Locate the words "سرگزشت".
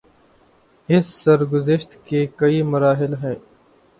1.23-1.95